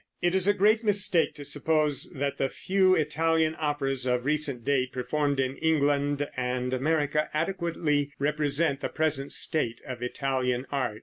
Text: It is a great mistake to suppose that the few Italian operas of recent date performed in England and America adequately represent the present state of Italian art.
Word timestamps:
It 0.19 0.33
is 0.33 0.47
a 0.47 0.55
great 0.55 0.83
mistake 0.83 1.35
to 1.35 1.45
suppose 1.45 2.11
that 2.15 2.39
the 2.39 2.49
few 2.49 2.95
Italian 2.95 3.55
operas 3.59 4.07
of 4.07 4.25
recent 4.25 4.65
date 4.65 4.91
performed 4.91 5.39
in 5.39 5.57
England 5.57 6.27
and 6.35 6.73
America 6.73 7.29
adequately 7.35 8.11
represent 8.17 8.81
the 8.81 8.89
present 8.89 9.31
state 9.31 9.79
of 9.85 10.01
Italian 10.01 10.65
art. 10.71 10.99